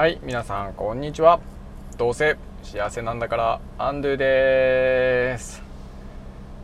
[0.00, 1.40] はい皆さんこんにちは。
[1.98, 5.62] どうせ幸せなんだからアンドゥです。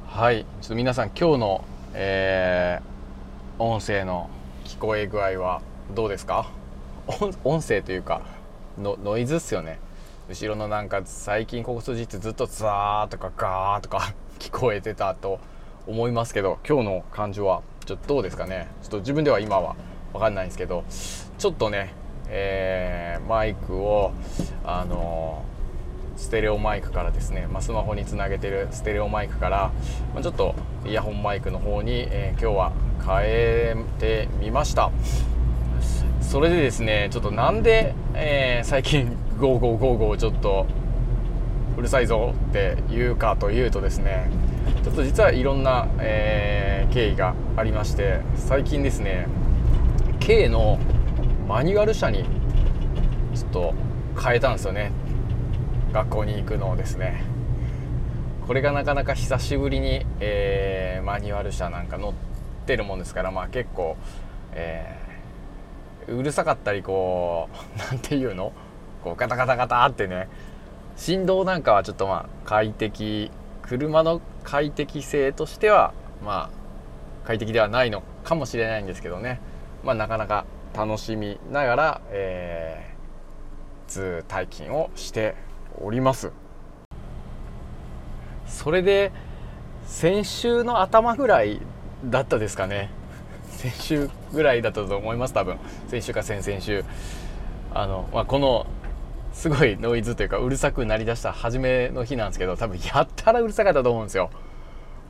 [0.06, 4.30] はいちょっと皆さん今日の、えー、音声の
[4.64, 5.60] 聞こえ具合は
[5.94, 6.50] どうですか？
[7.44, 8.22] 音声というか
[8.78, 9.80] のノイズっすよね。
[10.30, 15.40] 後ろのなんか最近ここ数日ずっとザーとかガーとか 聞こえてたと
[15.86, 18.68] 思いますけど今日の感じはちょっとどうですかね？
[18.80, 19.76] ちょっと自分では今は
[20.14, 20.84] 分かんないんですけど
[21.36, 21.92] ちょっとね
[22.28, 24.12] えー、マイクを
[24.64, 25.44] あの
[26.16, 29.72] ステレオマイクからですね、まあ、スマホにつなげてるステレオマイクから、
[30.14, 30.54] まあ、ちょっと
[30.86, 32.72] イヤホンマイクの方に、えー、今日は
[33.04, 34.90] 変えてみました。
[36.20, 40.66] それでですねちょっとなんで、えー、最近ゴーゴーゴーゴーちょっと
[41.76, 44.28] うるさいぞって言うかというとですね
[44.82, 49.28] ちょっと実はいろんな、えー、経緯がありまして最近ですね
[50.18, 50.80] K の
[51.46, 52.24] マニュアル車に
[53.34, 53.74] ちょっと
[54.20, 54.90] 変えたんですよね。
[55.92, 57.22] 学校に行くのをですね。
[58.46, 62.12] これがなかなか久しぶりに、えー、マニュアル車なんか乗っ
[62.66, 63.96] てるもんですからまあ結構、
[64.52, 68.52] えー、うるさかったりこう 何て言うの？
[69.04, 70.28] こうガタガタガタってね
[70.96, 73.30] 振動なんかはちょっとまあ快適
[73.68, 75.92] 車の快適性としては
[76.24, 79.40] まあ快適ではないのかもしれないんですけどね。
[79.84, 80.44] まあなかなか
[80.76, 85.34] 楽しみながら、えー、通退勤をして
[85.80, 86.32] おります。
[88.46, 89.10] それで
[89.86, 91.62] 先週の頭ぐらい
[92.04, 92.90] だったですかね。
[93.48, 95.56] 先週ぐらいだったと思います多分。
[95.88, 96.84] 先週か先々週。
[97.72, 98.66] あの、まあ、この
[99.32, 104.30] すごいノイズというかうるさくなりだした初めの日なんですけど多分やったらうるさかったと思うんですよ。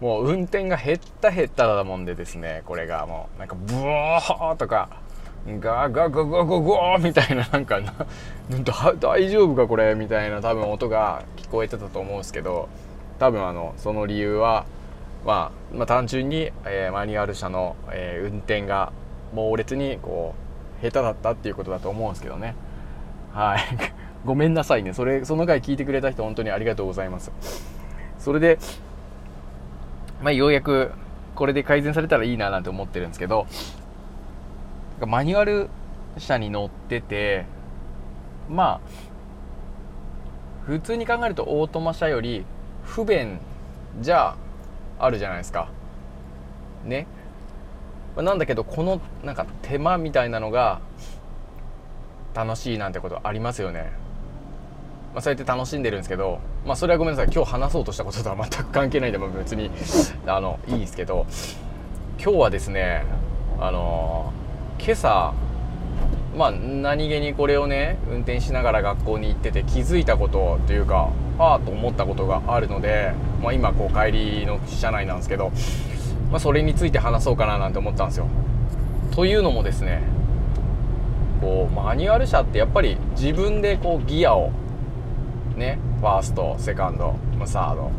[0.01, 5.06] もう運転が減った減っただもんでですねこれがもうなんかブワーとか。
[5.47, 7.95] ガーガーガーガーガーガーみたいななんかな
[8.99, 12.69] 大丈夫かこれみたいな多分音が聞こえてたと思うんですけど
[13.21, 14.67] 多分あのその理由は、
[15.25, 18.93] まあ、まあ単純に、えー、マニュアル車の、えー、運転が
[19.33, 20.35] 猛烈にこ
[20.81, 22.55] う下手だったっていうことだと思うんですけどね。
[23.33, 23.61] はい。
[24.27, 24.93] ごめんなさいね。
[24.93, 27.31] それその回聞いてくれた人本当にありがとうございます。
[28.19, 28.59] それで
[30.23, 30.91] まあようやく
[31.35, 33.47] これで改善されたらいいななんて思ってるんですけど
[35.05, 35.69] マニュアル
[36.17, 37.45] 車に乗ってて
[38.49, 38.81] まあ
[40.65, 42.45] 普通に考えるとオートマ車より
[42.85, 43.39] 不便
[44.01, 44.37] じゃ
[44.99, 45.69] あるじゃないですか。
[46.85, 47.07] ね。
[48.17, 50.81] なんだけどこのなんか手間みたいなのが
[52.35, 53.93] 楽しいなんてことありますよね。
[55.13, 57.33] まあ、そうやって楽しんでるんですけど、まあ、それはごめんなさい。
[57.33, 59.71] 今日話そうとしたこととは全く関係ないでも別に
[60.27, 61.27] あのいいんですけど。
[62.19, 63.05] 今日はですね
[63.61, 64.33] あの
[64.87, 65.35] 今朝
[66.37, 71.11] まあ何気にこれをね運転しながら学校に行ってて気づいたことというか
[71.41, 75.51] ああと思ったことがあるので、まあ、今こう帰りの車内なんですけど、
[76.31, 78.29] まあ、それについて話そうかななんて思ったんですよ。
[79.11, 80.03] というのもですね
[81.41, 84.53] こうマニュアル車ってやっぱり自分でこうギアを
[85.57, 87.91] ねファーストセカンドサード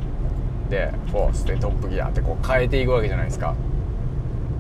[0.69, 3.55] でフォースでトップギアってこう変えていくわけじゃないですか。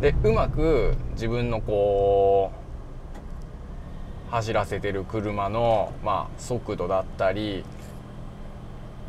[0.01, 7.63] でうまく自分のこう走らせてる車の、まあ、速度だったり、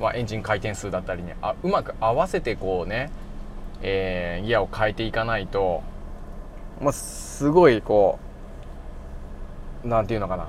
[0.00, 3.10] まあ、エンジン回転数だったりねあうまく合わせてこうね、
[3.82, 5.82] えー、ギアを変えていかないと、
[6.80, 8.18] まあ、すごいこ
[9.84, 10.48] う何て言うのかな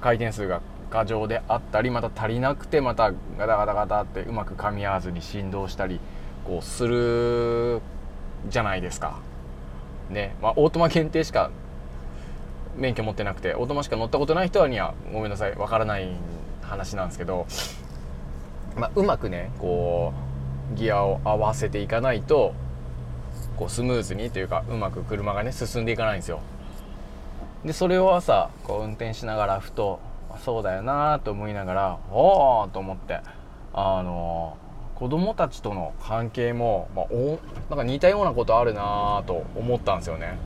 [0.00, 0.60] 回転数が
[0.90, 6.00] 過剰であったりまた足りなくてまたガタガタガタってうまく噛み合わずに振動したり
[6.44, 7.80] こうする
[8.48, 9.29] じゃないですか。
[10.10, 11.50] ねまあ、オートマ限定しか
[12.76, 16.08] 免許持ってなくてオートマしか乗ったことない人にはごめんなさいわからない
[16.62, 17.46] 話なんですけど、
[18.76, 20.12] まあ、うまくねこ
[20.72, 22.54] うギアを合わせていかないと
[23.56, 26.40] こうスムーズにというかうまく車がね進んでいかないんですよ。
[27.64, 30.00] でそれを朝こう運転しながらふと
[30.44, 33.20] そうだよなと思いながらおおと思って
[33.74, 34.69] あのー
[35.00, 37.38] 子供たちとの関係も、まあ、お
[37.70, 40.38] なんか似たようなことあるなと思ったんですよね。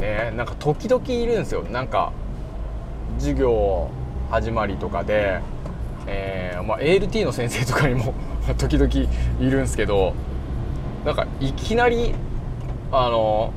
[0.00, 2.12] ねなんか時々いるんですよなんか
[3.18, 3.88] 授業
[4.28, 5.38] 始まりとかで、
[6.08, 8.12] えーまあ、ALT の先生とかにも
[8.58, 9.08] 時々い
[9.48, 10.12] るんですけど
[11.04, 12.12] なんかいきなり
[12.90, 13.52] あの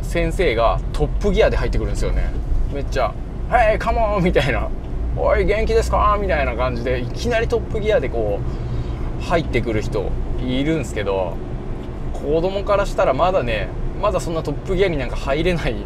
[0.00, 2.30] 先生がトップギアで入ってくるんですよね
[2.72, 3.12] めっちゃ
[3.50, 4.68] 「はいカモン!」みたいな
[5.16, 8.40] 「おい元気ですか?」みたいな感じでいきなりトップギアでこ
[9.20, 10.06] う入ってくる人
[10.40, 11.34] いるんですけど
[12.12, 13.68] 子供からしたらまだね
[14.00, 15.76] まだそんなトップギアになんか入れない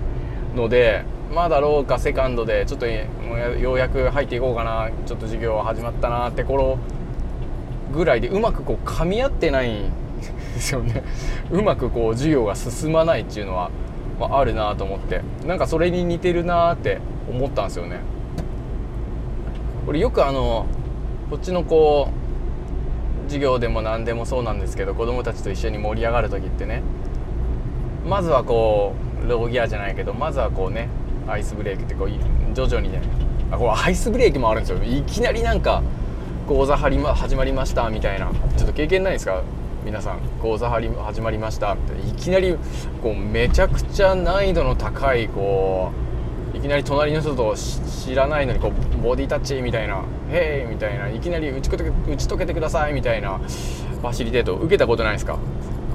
[0.55, 6.79] のでまだローかセカンドでちょっとようやく入っていこうかなちょっと授業始まったなって頃
[7.93, 9.91] ぐらいでうまくこう噛み合ってないん
[10.55, 11.03] ですよね
[11.51, 13.71] うまくこう授業が進まないっていうのは、
[14.19, 16.99] まあ、あるなと思ってなんかそれに似てるなって
[17.31, 18.01] 思ったんですよね
[19.87, 20.67] これよくあの
[21.31, 26.83] こっちのこう授業でも何でもそうなんですけど子供たちと一緒に盛り上がる時ってね
[28.05, 28.95] まずはこ
[29.25, 30.89] うローギアじゃないけどまずはこうね
[31.29, 32.11] アイスブレーキってこう
[32.55, 33.01] 徐々にね
[33.51, 34.83] あこれアイスブレーキもあるんですよ。
[34.83, 35.83] いきなりなんか
[36.49, 38.31] 講座始まりましたみたいな。
[38.57, 39.43] ちょっと経験ないですか？
[39.85, 40.21] 皆さん。
[40.41, 42.09] 講座始まりましたって。
[42.09, 42.57] いきなり
[43.03, 46.16] こうめちゃくちゃ難易度の高いこう
[46.67, 50.03] きなり隣の人と知らないのにこうボディタッチみたいな
[50.33, 55.39] 「へい!」みたいないきなり打ち打ち解けてくださいみたいなファシリテート受けたことないですか？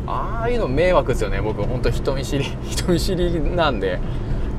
[0.07, 1.61] ああいうの迷惑ですよね僕。
[1.63, 3.99] 本当人見知り 人見知りなんで。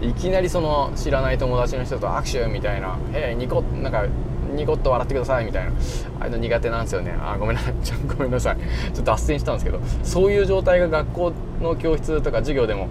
[0.03, 4.05] いきなりその知らない友達の人と握手みたいな「へえニコなんか
[4.53, 5.71] ニコッと笑ってください」みたいな。
[5.71, 7.15] ああいうの苦手なんですよね。
[7.21, 7.75] あごめんなさい。
[8.19, 8.57] ごめんなさい。
[8.57, 9.79] ちょっと脱線したんですけど。
[10.03, 11.33] そういう状態が学校
[11.63, 12.89] の教室とか授業でも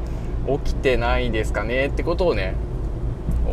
[0.63, 1.87] 起きてないですかね？
[1.87, 2.55] ってことをね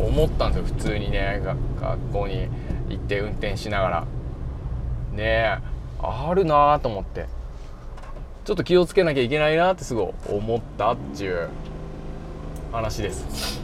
[0.05, 1.41] 思ったんですよ普通にね
[1.79, 2.47] 学校に
[2.89, 4.05] 行って運転しながら。
[5.11, 5.57] ねえ
[6.01, 7.27] あるなと思って。
[8.45, 11.49] ちょっと気をつけなきゃいけないなってすごい思ったっていう
[12.71, 13.61] 話です。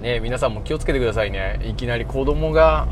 [0.00, 1.60] ね皆さんも気をつけてくださいね。
[1.64, 2.86] いきなり子供が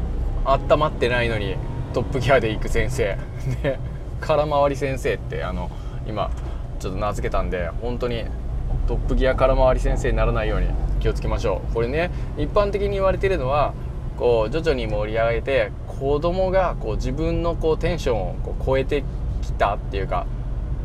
[0.45, 1.57] 温まってないのに
[1.95, 3.17] トップギアで行く先生。
[3.63, 3.79] ね
[4.21, 5.71] 空回り先生ってあの
[6.07, 6.31] 今
[6.81, 8.25] ちょっと名付けたんで本当に
[8.87, 10.88] トップギア空回り先生にならないように。
[10.99, 11.75] 気をつけましょう。
[11.75, 13.75] これね一般的に言われてるのは
[14.17, 19.05] こう徐々に盛り上げて子供がこう自分のこうテンションをこう超えて
[19.43, 20.27] きたっていうか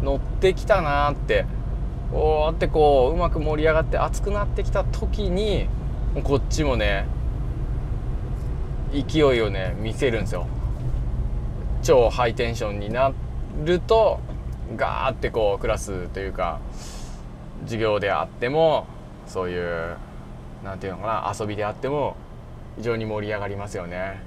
[0.02, 1.46] 乗ってきたなって
[2.12, 5.68] おーってこううまく盛り上がって熱くなってきた時に
[6.24, 7.08] こっちもね
[8.92, 10.46] 勢いをね見せるんですよ。
[11.82, 13.12] 超ハイテンションにな
[13.66, 14.20] ると
[14.76, 16.60] ガーってこうクラスというか
[17.64, 18.86] 授業であっても
[19.28, 19.98] そういう
[20.64, 22.16] 何て言うのかな遊びであっても
[22.78, 24.22] 非常に盛り上がりますよね。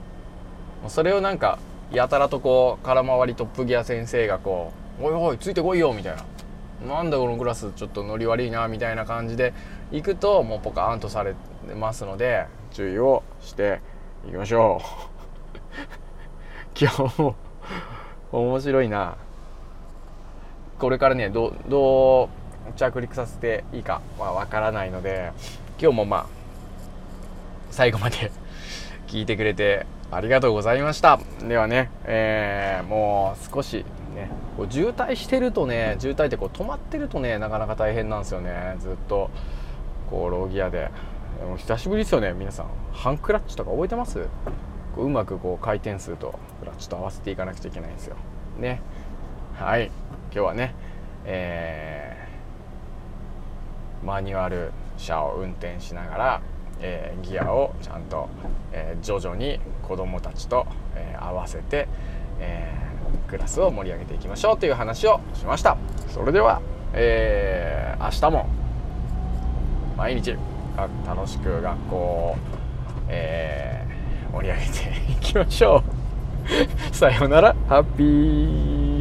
[0.89, 1.59] それをなんか
[1.91, 6.25] やたらとこう空回りトップギア先生がこう「おいおいついてこいよ」みたいな。
[6.87, 9.55] なんだこのクラスちょっとノリ悪いなみたいな感じで
[9.93, 11.35] 行くともうポカーンとされ
[11.75, 13.81] ますので注意をして
[14.27, 14.85] いきましょう。
[16.79, 17.35] 今日も
[18.31, 19.17] 面白いな。
[20.79, 22.29] これからねどどう
[22.75, 25.33] 着陸させていいかはわからないので
[25.81, 26.27] 今日もまあ
[27.71, 28.33] 最後まで
[29.07, 31.19] 聞いてくれてありがとうございました。
[31.47, 33.85] ではね、えー、もう少し
[34.15, 38.77] ねこう渋滞してるとね渋滞ってこう止まってるとねなかなか大変なんですよね。
[38.81, 39.31] ずっと
[40.11, 40.91] こうローギアで。
[41.39, 42.67] でも久しぶりですよね皆さん。
[42.93, 44.27] ハンクラッチとか覚えてます？
[44.95, 48.17] こううまくこう回転数とクラッチと合わせていかなくちゃいけないんですよ。
[48.59, 48.81] ね。
[49.55, 49.91] はい。
[50.33, 50.75] 今日はね
[51.27, 52.06] えー、
[54.05, 56.43] マニュアル車を運転しながら
[56.81, 58.29] えー、ギアをちゃんと、
[58.73, 61.89] えー、徐々に子どもたちと、えー、合わせて、
[62.39, 62.75] え
[63.29, 65.77] クラスを盛り上げていきましょうという話をしました。
[66.09, 66.61] それでは、
[66.93, 68.47] え明日も
[69.97, 70.37] 毎日
[71.07, 72.37] 楽しく学校を、
[73.09, 73.85] え
[74.33, 75.83] 盛り上げていきましょ
[76.91, 76.95] う。
[76.95, 77.57] さようなら。
[77.69, 78.96] ハッピー。